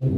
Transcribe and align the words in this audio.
Ya 0.00 0.08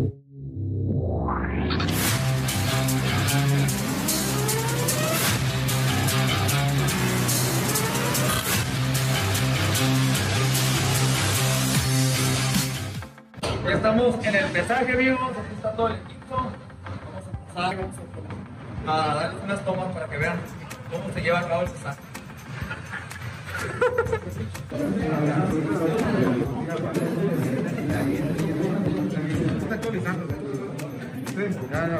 estamos 13.74 14.24
en 14.24 14.34
el 14.36 14.44
pesaje, 14.52 14.92
amigos. 14.92 15.18
Aquí 15.32 15.54
está 15.56 15.72
todo 15.72 15.88
el 15.88 15.94
equipo. 15.96 16.36
Vamos 16.36 16.54
a 17.26 17.52
pasar, 17.52 17.76
vamos 17.76 17.96
a, 18.86 19.10
a 19.10 19.14
darles 19.16 19.42
unas 19.42 19.64
tomas 19.64 19.92
para 19.92 20.06
que 20.06 20.16
vean 20.16 20.38
cómo 20.92 21.12
se 21.12 21.20
lleva 21.20 21.40
a 21.40 21.48
cabo 21.48 21.62
el 21.62 21.70
pesaje. 21.70 22.00
Sí, 30.02 31.44
ya 31.70 31.86
lo 31.86 31.96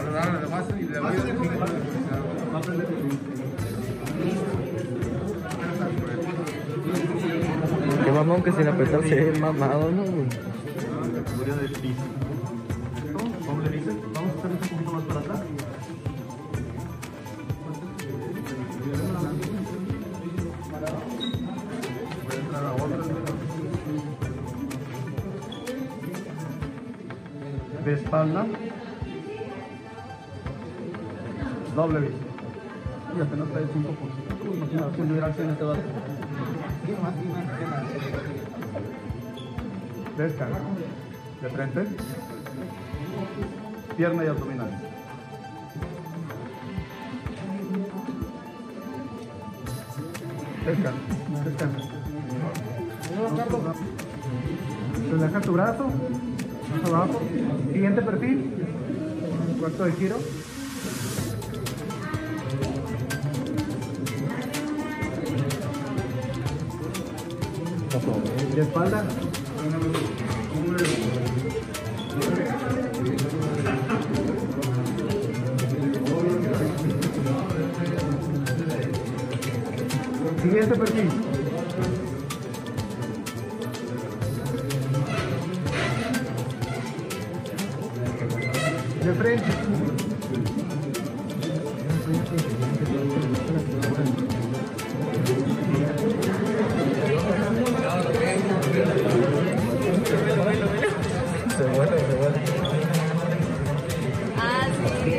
y 0.77 0.83
le 0.85 1.01
voy 1.01 1.09
a 1.09 1.23
decir. 1.23 1.37
Va 2.53 2.57
a 2.57 2.59
aprender. 2.59 2.87
Qué 8.05 8.11
mamón 8.13 8.43
que 8.43 8.53
sin 8.53 8.69
apretar 8.69 9.03
se 9.03 9.15
ve 9.15 9.39
mamado, 9.39 9.91
¿no? 9.91 10.03
de 10.03 11.69
piso. 11.69 12.12
Espalda. 28.13 28.47
Doble 31.75 32.01
bíceps. 32.01 32.21
Fíjate, 33.13 33.37
no 33.37 33.45
trae 33.45 33.65
5%. 33.65 34.55
Imagínate, 34.55 34.97
si 34.97 35.03
hubiera 35.03 35.27
acción 35.29 35.57
te 35.57 35.65
va 35.65 35.73
a 35.73 35.77
Descarga. 40.19 40.59
De 41.41 41.49
frente. 41.49 41.87
Pierna 43.97 44.25
y 44.25 44.27
abdominal. 44.27 44.71
Descansa. 50.67 51.01
Descansa. 51.45 51.79
Relaja 55.11 55.41
tu 55.41 55.53
brazo. 55.53 55.91
Abajo. 56.85 57.21
Siguiente 57.73 58.03
perfil. 58.03 58.51
Cuarto 59.59 59.85
de 59.85 59.93
giro. 59.93 60.19
De 68.55 68.61
espalda. 68.61 69.05
De 89.03 89.13
frente. 89.15 89.45
Se 101.49 101.65
vuelve, 101.65 101.99
se 101.99 102.15
vuelve. 102.15 102.41
Ah, 104.39 104.69
sí. 104.71 105.13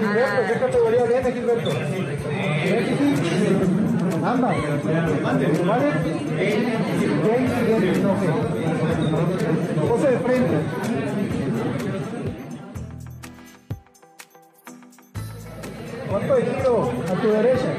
Gilberto, 0.00 0.40
¿qué 0.48 0.58
categoría 0.58 1.04
viene, 1.04 1.32
Gilberto? 1.32 1.70
Ambas. 4.24 4.56
¿Vale? 5.66 5.92
Bien, 7.24 7.80
bien, 7.80 8.06
ok. 8.06 8.43
Pose 9.88 10.10
de 10.10 10.18
frente. 10.18 10.56
¿Cuánto 16.10 16.34
de 16.36 16.42
giro? 16.42 16.92
A 17.10 17.20
tu 17.20 17.28
derecha. 17.28 17.70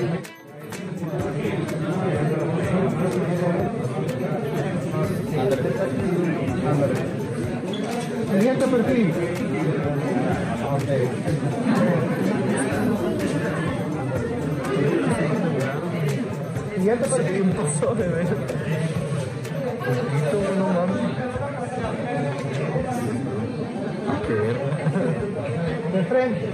Siguiente 8.31 8.67
perfil. 8.67 9.13
Siguiente 16.75 17.09
perfil. 17.09 17.43
Pasó 17.55 17.95
de 17.95 18.07
ver. 18.07 18.27
Poquito, 19.85 20.37
no 20.57 20.67
mames. 20.73 21.01
Qué 24.27 24.33
verga. 24.33 24.67
De 25.93 26.03
frente. 26.03 26.49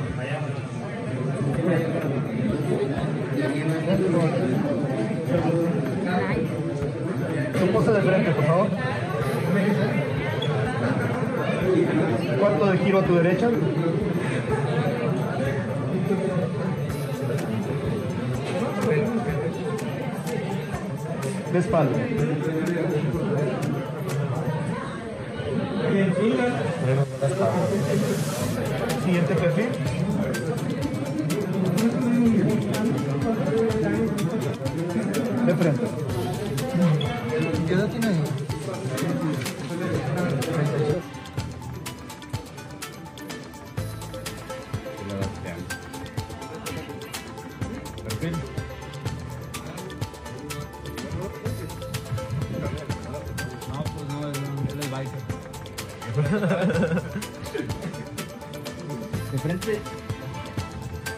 Tu 7.53 7.65
frente, 8.21 8.31
por 8.31 8.45
favor. 8.45 8.67
Cuarto 12.39 12.65
de 12.65 12.77
giro 12.79 12.99
a 12.99 13.03
tu 13.03 13.15
derecha. 13.15 13.49
De 21.51 21.59
espalda. 21.59 21.95
Siguiente 29.03 29.35
perfil. 29.35 29.67
De 35.45 35.55
frente. 35.55 36.10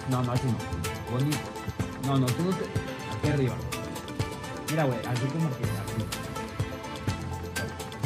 No, 0.10 0.24
no, 0.24 0.32
así 0.32 0.48
no. 0.48 0.58
Bonito. 1.12 1.38
No, 2.06 2.18
no, 2.18 2.26
tú 2.26 2.44
no 2.44 2.50
te. 2.52 2.66
Aquí 2.66 3.30
arriba. 3.30 3.56
Mira, 4.70 4.84
güey, 4.86 5.00
así 5.06 5.26
como 5.28 5.50
que 5.50 5.64
así. 5.64 6.04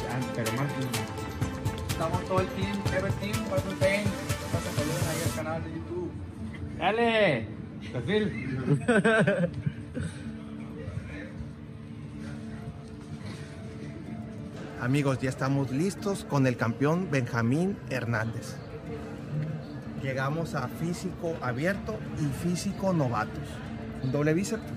Ya, 0.03 0.19
pero 0.35 0.51
más. 0.53 0.67
Estamos 1.89 2.23
todo 2.25 2.39
el 2.41 2.47
team, 2.49 2.77
Ever 2.95 3.11
Team, 3.13 3.43
Paso 3.49 3.69
Pain. 3.79 4.03
Pasa 4.51 4.71
saludos 4.71 5.07
ahí 5.07 5.21
al 5.25 5.33
canal 5.35 5.63
de 5.63 5.69
YouTube. 5.71 6.11
¡Dale! 6.77 7.47
Perfil. 7.91 8.79
Amigos, 14.81 15.19
ya 15.19 15.29
estamos 15.29 15.71
listos 15.71 16.23
con 16.23 16.45
el 16.45 16.55
campeón 16.55 17.09
Benjamín 17.09 17.77
Hernández. 17.89 18.55
Llegamos 20.07 20.55
a 20.55 20.69
físico 20.69 21.35
abierto 21.41 21.99
y 22.17 22.47
físico 22.47 22.93
novatos. 22.93 23.43
Doble 24.09 24.33
bíceps. 24.33 24.76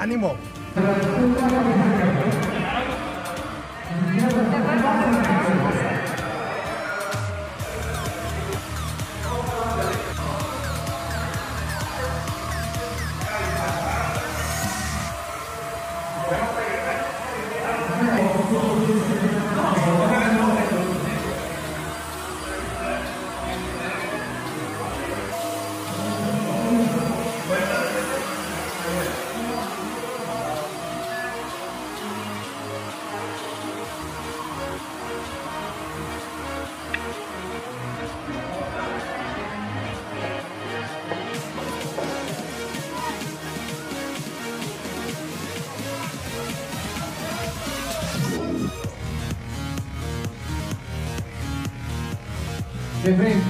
¡Ánimo! 0.00 0.34
De 53.10 53.49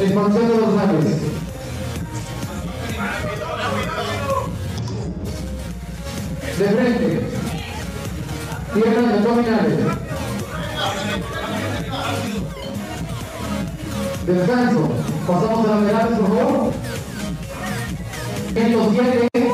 Expansión 0.00 0.48
de 0.48 0.56
los 0.56 0.74
mares. 0.74 1.04
De 6.58 6.68
frente. 6.68 7.30
Piernas 8.72 9.12
abdominales. 9.12 9.78
Descanso. 14.26 14.88
Pasamos 15.26 15.66
a 15.66 15.68
la 15.68 15.80
laterales, 15.80 16.18
por 16.18 16.28
favor. 16.28 16.72
En 18.54 18.72
los 18.72 18.92
10 18.92 19.49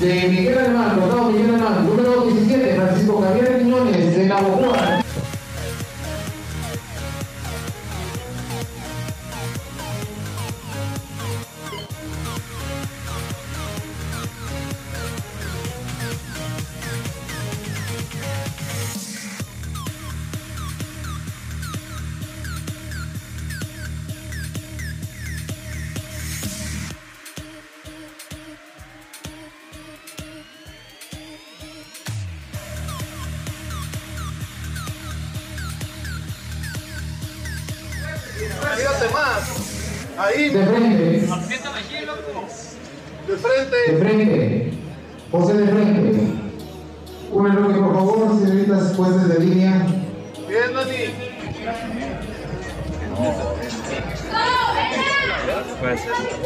de 0.00 0.28
Miguel 0.28 0.58
Alemán, 0.58 0.96
Rosado 0.96 1.30
Miguel 1.30 1.50
Alemán, 1.50 1.86
número 1.86 2.22
17, 2.22 2.74
Francisco 2.74 3.20
Javier 3.20 3.58
Quiñones, 3.58 4.16
de 4.16 4.26
La 4.26 4.40
Ahí, 40.30 40.48
De 40.50 40.64
frente, 40.64 40.96
de 40.96 41.20
de 43.26 43.36
frente. 43.36 43.98
frente. 43.98 44.72
José 45.32 45.54
de 45.54 45.66
frente. 45.66 46.20
Un 47.32 47.46
error, 47.46 47.72
por 47.80 47.94
favor, 47.94 48.40
señoritas 48.40 48.94
jueces 48.96 49.28
de 49.28 49.38
línea. 49.40 49.86
Bien, 50.48 50.74
Dani. 50.74 51.14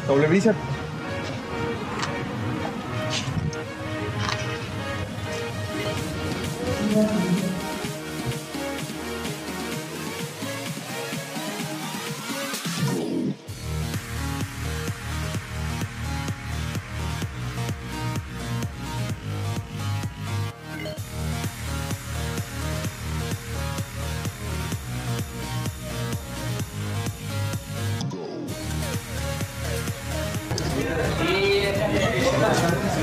Doble 0.07 0.27
vista 0.27 0.53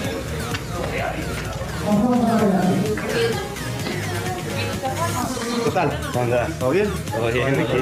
Total. 5.63 5.89
Anda. 6.19 6.47
¿Todo 6.59 6.69
bien? 6.71 6.89
Todo 7.11 7.31
bien, 7.31 7.47
aquí 7.47 7.61
estoy 7.61 7.79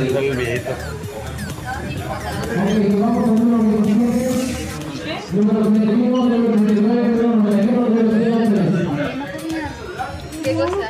viendo 0.00 0.20
el 0.20 0.36
videito. 0.36 0.70
¿Qué 10.42 10.54
cosa? 10.54 10.89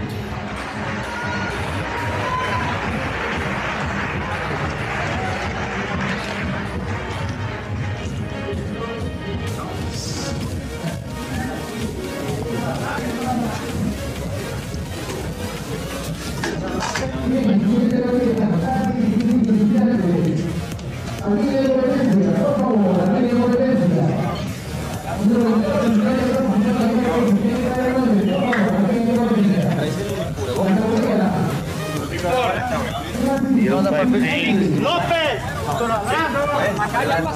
¿Cómo 36.71 37.31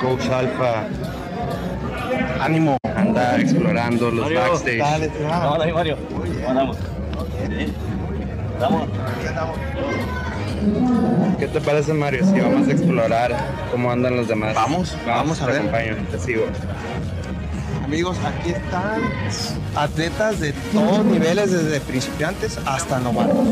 Coach 0.00 0.28
Alpha. 0.28 0.86
Ánimo. 2.40 2.76
Anda 2.94 3.38
explorando 3.40 4.10
los 4.10 4.32
backstage. 4.32 4.80
Vamos 5.28 5.60
ahí, 5.60 5.72
Mario. 5.72 5.96
Vamos. 6.46 6.76
¿Qué 11.38 11.48
te 11.48 11.60
parece, 11.60 11.94
Mario? 11.94 12.24
Si 12.26 12.38
vamos 12.40 12.68
a 12.68 12.72
explorar 12.72 13.36
cómo 13.70 13.90
andan 13.90 14.16
los 14.16 14.28
demás. 14.28 14.54
Vamos, 14.54 14.96
vamos 15.06 15.40
a 15.40 15.46
te 15.46 15.52
ver. 15.52 15.60
acompaño, 15.60 15.96
te 16.10 16.18
sigo. 16.18 16.44
Amigos, 17.84 18.16
aquí 18.24 18.50
están 18.50 19.00
atletas 19.74 20.40
de 20.40 20.52
todos 20.72 21.04
niveles, 21.04 21.50
desde 21.50 21.80
principiantes 21.80 22.58
hasta 22.66 22.98
novatos. 23.00 23.46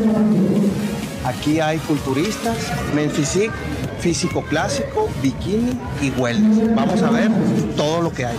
Aquí 1.25 1.59
hay 1.59 1.77
culturistas, 1.79 2.57
men 2.95 3.09
physique, 3.11 3.51
físico 3.99 4.43
clásico, 4.43 5.09
bikini 5.21 5.79
y 6.01 6.09
wellness. 6.11 6.75
Vamos 6.75 7.01
a 7.01 7.09
ver 7.11 7.31
todo 7.75 8.01
lo 8.01 8.11
que 8.11 8.25
hay. 8.25 8.37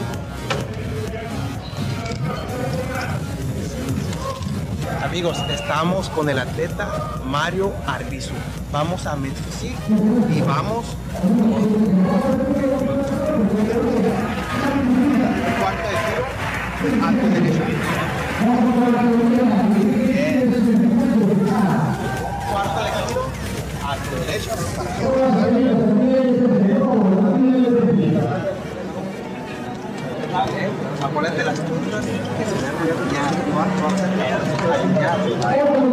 Amigos, 5.05 5.39
estamos 5.51 6.09
con 6.09 6.29
el 6.29 6.39
atleta 6.39 7.21
Mario 7.27 7.73
Arbizu. 7.87 8.33
Vamos 8.73 9.07
a 9.07 9.15
men 9.15 9.33
physique 9.33 9.77
y 10.35 10.41
vamos 10.41 10.87
derecho. 16.83 17.62
Bien. 19.83 20.51
Cuarto 22.51 22.81
de 22.83 22.91
tiro, 23.07 23.23
alto 23.87 24.15
derecho. 24.27 24.51
A 31.03 31.09
ponerte 31.09 31.45
las 31.45 31.61
puntas 31.61 32.05
que 32.05 32.45
se 32.45 32.57
ya, 35.01 35.92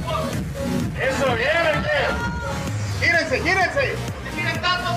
Eso, 0.00 1.34
bien, 1.36 1.60
Gírense, 3.00 3.40
gírense. 3.40 3.96
Giren 4.34 4.60
tanto, 4.60 4.90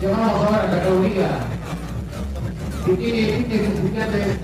Llamamos 0.00 0.46
ahora 0.46 0.58
a 0.58 0.66
la 0.66 0.70
categoría. 0.70 1.28
Principiante 2.84 4.16
B. 4.16 4.41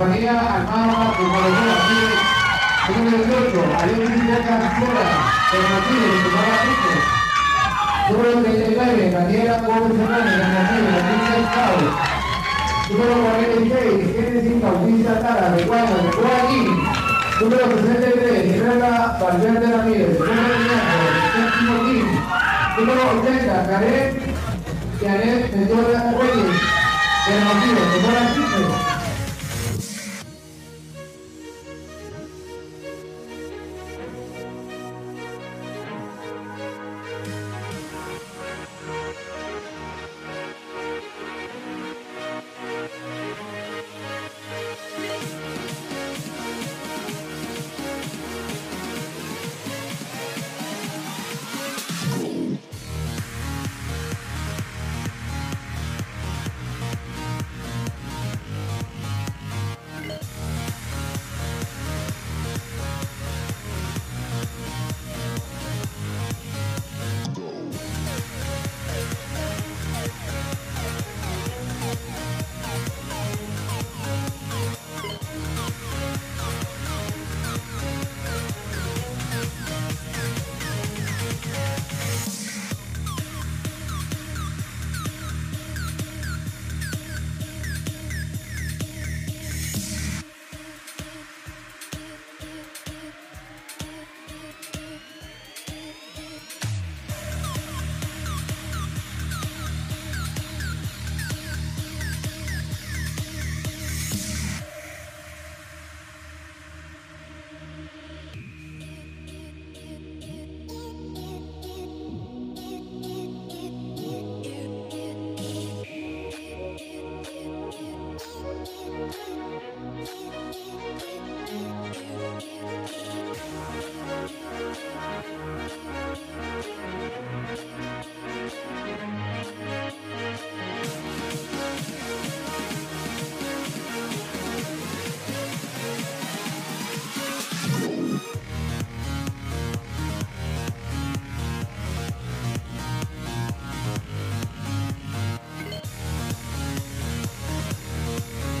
Armada 0.00 1.14
de 1.16 1.24
Moreno 1.24 1.70
aquí, 1.78 2.02
número 2.98 3.16
18, 3.16 3.62
Ariel 3.78 4.00
Vicente 4.00 4.42
Cascura, 4.42 5.04
de 5.52 5.58
Martínez, 5.70 6.18
de 6.24 6.30
Moreno 6.34 6.74
Número 8.10 8.42
39, 8.42 9.10
Daniela 9.12 9.56
Gómez 9.58 9.94
Martínez, 9.94 10.34
de 10.34 10.46
Martínez 10.52 11.30
Estado. 11.44 11.84
Número 12.90 13.14
46, 13.22 14.16
Génesis 14.16 14.62
Bautista 14.62 15.12
Tara, 15.20 15.46
de 15.50 15.62
Guaymas, 15.64 16.16
de. 16.16 16.68
Número 17.40 17.64
63, 17.64 18.54
Herrera 18.56 19.18
Valverde 19.20 19.76
Ramírez, 19.76 20.08
de 20.08 20.24
Séptimo 21.34 21.74
Team. 21.84 22.08
Número 22.78 23.02
80, 23.20 23.66
Karen 23.68 24.34
Janet 25.00 25.54
Mendoza 25.54 26.00
Reyes, 26.18 26.60
de 27.26 27.34
Hermosillo, 27.34 27.84
de 27.92 28.83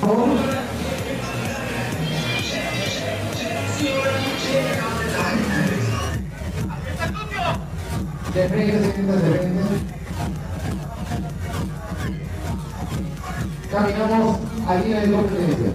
Oh. 0.06 0.53
De 8.54 8.60
frente, 8.60 9.02
de 9.02 9.38
frente. 9.38 9.94
caminamos 13.74 14.38
a 14.68 14.74
línea 14.76 15.00
de 15.00 15.12
competencia. 15.12 15.72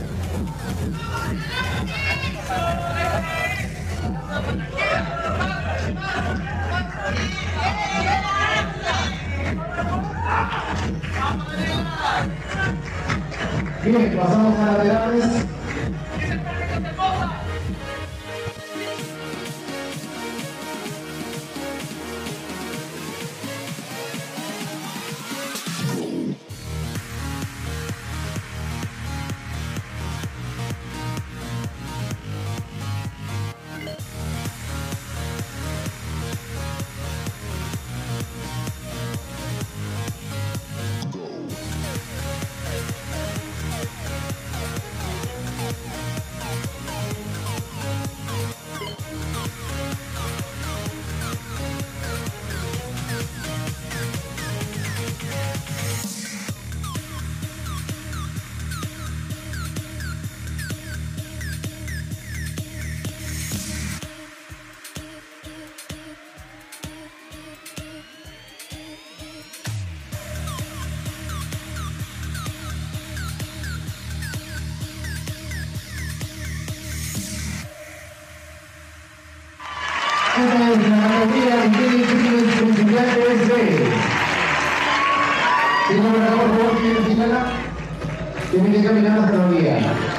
Bien, 13.83 14.17
pasamos 14.17 14.59
a 14.59 14.77
laterales. 14.77 15.48
Tiene 88.51 88.71
que 88.71 88.84
caminar 88.84 89.19
la 89.19 89.25
categoría. 89.25 90.18